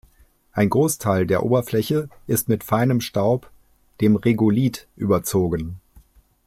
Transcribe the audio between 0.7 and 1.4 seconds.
Großteil